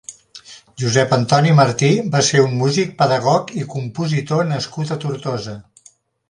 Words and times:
Josep 0.83 1.11
Antoni 1.17 1.51
Martí 1.59 1.89
va 2.15 2.21
ser 2.29 2.41
un 2.45 2.55
músic, 2.61 2.95
pedagog 3.03 3.53
i 3.61 3.67
compositor 3.75 4.43
nascut 4.55 4.95
a 4.97 4.99
Tortosa. 5.05 5.55